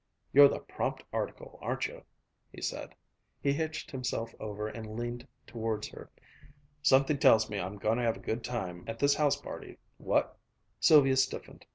"You're 0.33 0.47
the 0.47 0.57
prompt 0.61 1.03
article, 1.13 1.59
aren't 1.61 1.85
you?" 1.85 2.03
he 2.51 2.59
said. 2.59 2.95
He 3.39 3.53
hitched 3.53 3.91
himself 3.91 4.33
over 4.39 4.67
and 4.67 4.97
leaned 4.99 5.27
towards 5.45 5.87
her. 5.89 6.09
"Something 6.81 7.19
tells 7.19 7.51
me 7.51 7.59
I'm 7.59 7.77
goin' 7.77 7.97
to 7.99 8.03
have 8.03 8.17
a 8.17 8.19
good 8.19 8.43
time 8.43 8.83
at 8.87 8.97
this 8.97 9.13
house 9.13 9.39
party, 9.39 9.77
what?" 9.99 10.35
Sylvia 10.79 11.17
stiffened. 11.17 11.67